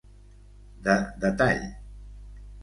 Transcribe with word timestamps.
De 0.87 0.95
detall: 1.25 1.61